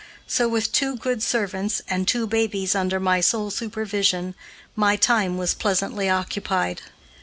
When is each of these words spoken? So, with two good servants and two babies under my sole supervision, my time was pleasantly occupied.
So, 0.25 0.49
with 0.49 0.71
two 0.71 0.95
good 0.95 1.21
servants 1.21 1.83
and 1.87 2.07
two 2.07 2.25
babies 2.25 2.73
under 2.73 2.99
my 2.99 3.21
sole 3.21 3.51
supervision, 3.51 4.33
my 4.75 4.95
time 4.95 5.37
was 5.37 5.53
pleasantly 5.53 6.09
occupied. 6.09 6.81